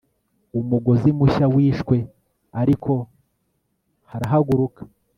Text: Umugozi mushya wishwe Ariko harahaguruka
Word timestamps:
Umugozi 0.59 1.09
mushya 1.17 1.45
wishwe 1.55 1.97
Ariko 2.61 2.93
harahaguruka 4.09 4.81